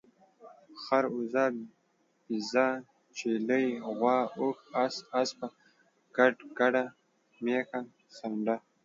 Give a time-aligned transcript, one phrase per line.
[0.83, 1.43] خر، اوزه،
[2.27, 2.67] بيزه،
[3.17, 3.67] چيلۍ،
[3.97, 5.47] غوا، اوښ، اس، اسپه،
[6.17, 6.83] ګډ، ګډه،
[7.43, 7.79] ميښه،
[8.15, 8.55] سانډه